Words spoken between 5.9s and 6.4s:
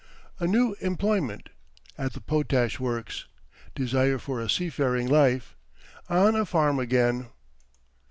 On